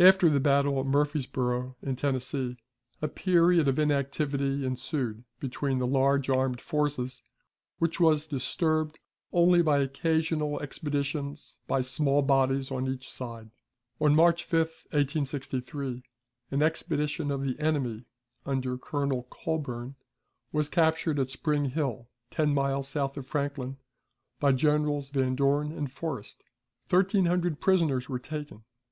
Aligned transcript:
After 0.00 0.28
the 0.28 0.40
battle 0.40 0.80
at 0.80 0.86
Murfreesboro, 0.86 1.76
in 1.82 1.94
Tennessee, 1.94 2.56
a 3.00 3.06
period 3.06 3.68
of 3.68 3.78
inactivity 3.78 4.66
ensued 4.66 5.22
between 5.38 5.78
the 5.78 5.86
large 5.86 6.28
armed 6.28 6.60
forces, 6.60 7.22
which 7.78 8.00
was 8.00 8.26
disturbed 8.26 8.98
only 9.32 9.62
by 9.62 9.78
occasional 9.78 10.58
expeditions 10.60 11.58
by 11.68 11.80
small 11.80 12.22
bodies 12.22 12.72
on 12.72 12.88
each 12.88 13.08
side. 13.08 13.52
On 14.00 14.16
March 14.16 14.42
5, 14.42 14.58
1863, 14.90 16.02
an 16.50 16.60
expedition 16.60 17.30
of 17.30 17.42
the 17.44 17.56
enemy, 17.60 18.04
under 18.44 18.76
Colonel 18.76 19.28
Colburn, 19.30 19.94
was 20.50 20.68
captured 20.68 21.20
at 21.20 21.30
Spring 21.30 21.66
Hill, 21.66 22.08
ten 22.32 22.52
miles 22.52 22.88
south 22.88 23.16
of 23.16 23.28
Franklin, 23.28 23.76
by 24.40 24.50
Generals 24.50 25.10
Van 25.10 25.36
Dorn 25.36 25.70
and 25.70 25.88
Forrest. 25.92 26.42
Thirteen 26.88 27.26
hundred 27.26 27.60
prisoners 27.60 28.08
were 28.08 28.18
taken. 28.18 28.64